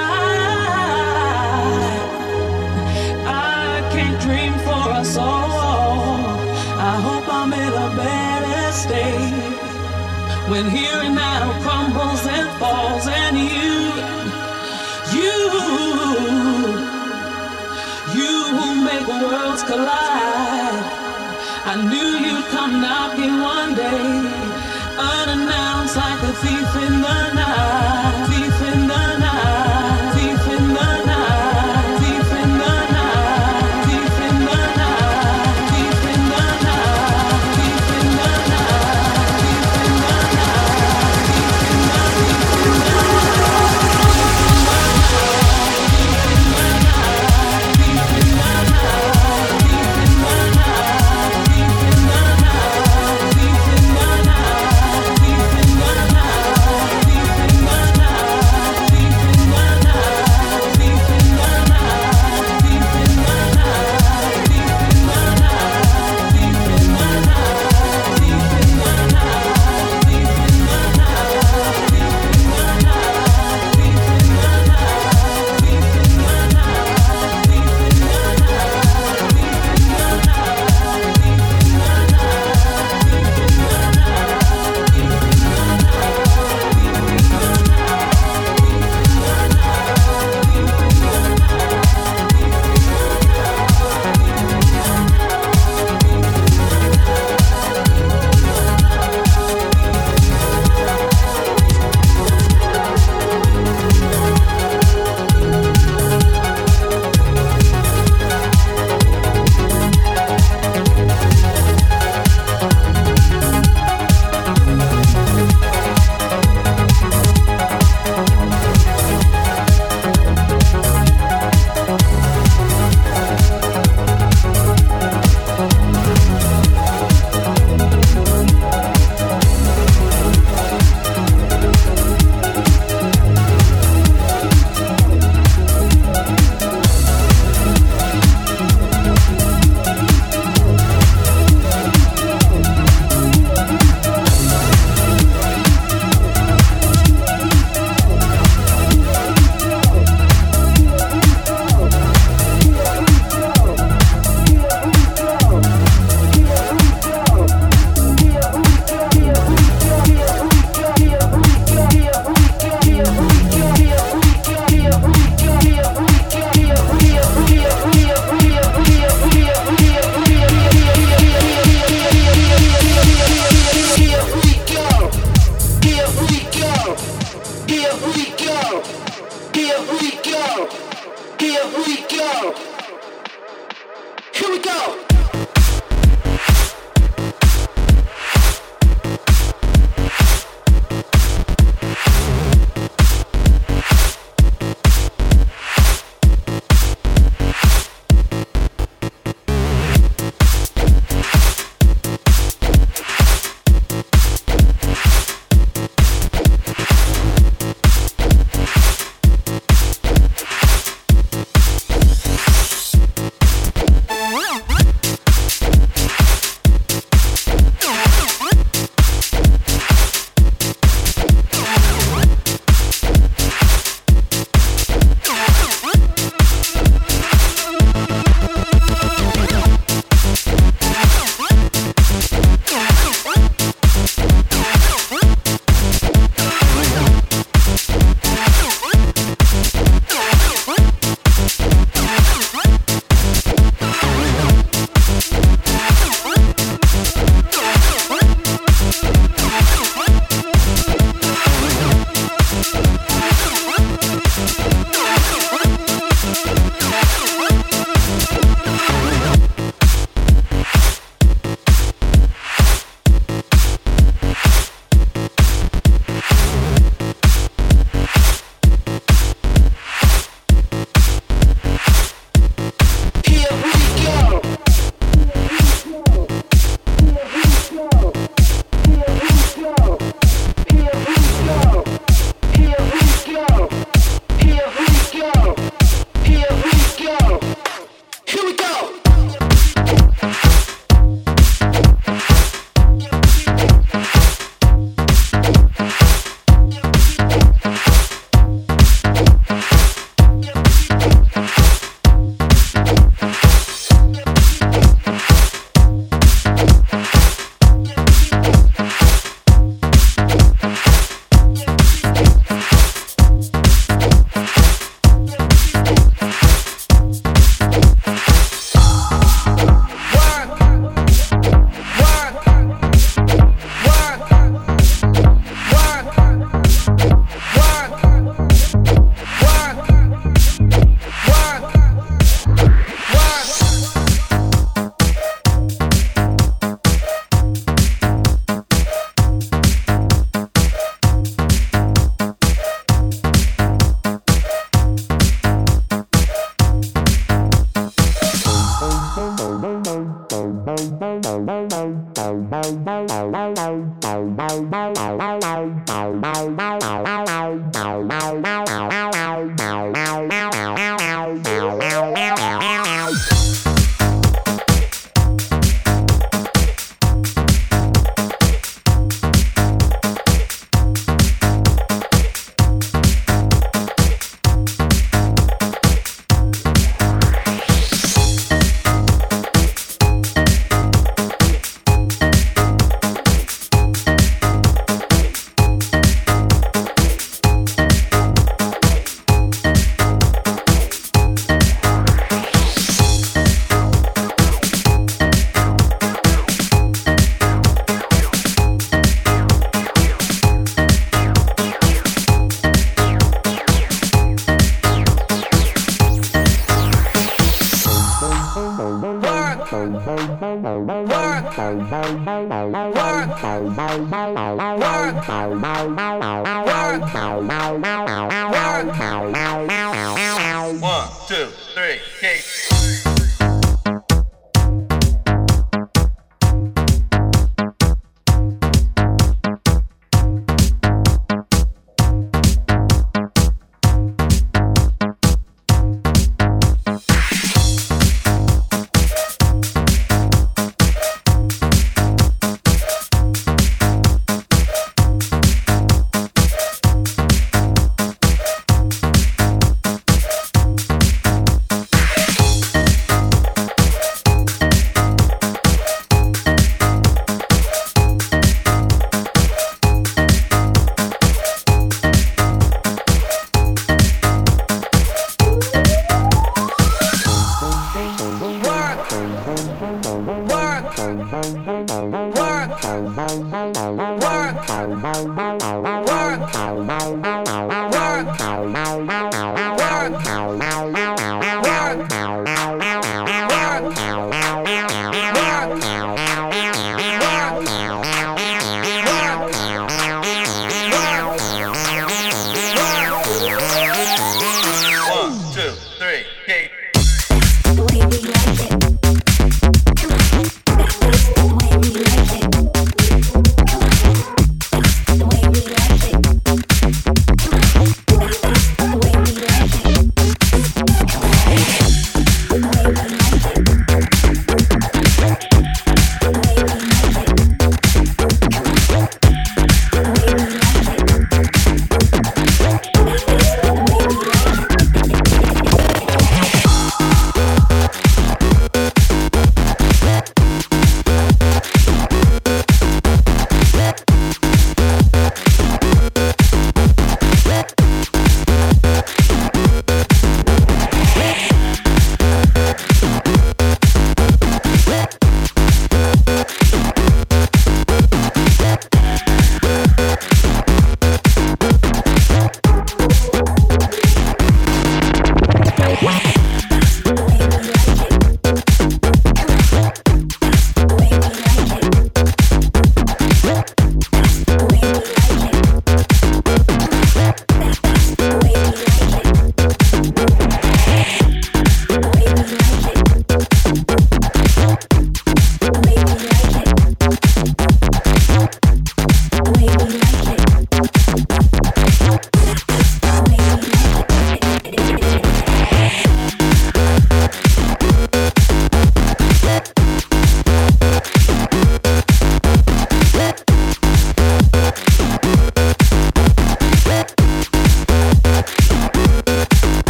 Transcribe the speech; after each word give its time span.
I 3.28 3.90
can't 3.94 4.20
dream 4.26 4.54
for 4.68 4.86
us 5.02 5.16
all. 5.18 6.18
I 6.92 6.96
hope 7.08 7.26
I'm 7.40 7.54
in 7.54 7.74
a 7.88 7.90
better 7.96 8.72
state 8.72 9.60
when 10.50 10.66
here 10.70 11.00
and 11.08 11.16
now 11.16 11.54
crumbles 11.62 12.26
and 12.26 12.50
falls, 12.60 13.08
and 13.08 13.38
you, 13.38 13.74
you, 15.18 15.38
you 18.20 18.34
who 18.58 18.68
make 18.90 19.08
worlds 19.08 19.62
collide. 19.70 20.86
I 21.72 21.76
knew 21.92 22.10
you'd 22.26 22.46
come 22.46 22.82
knocking 22.82 23.40
one 23.42 23.76
day 23.76 24.51
like 25.96 26.24
a 26.24 26.34
thief 26.34 26.76
in 26.84 27.02
the 27.02 27.34
night, 27.34 27.41